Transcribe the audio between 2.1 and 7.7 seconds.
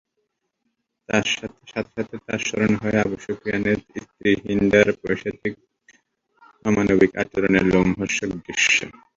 তার স্মরণ হয় আবু সুফিয়ানের স্ত্রী হিন্দার পৈশাচিক অমানবিক আচরণের